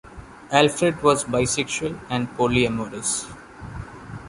[0.49, 3.31] Alfred was bisexual and polyamorous.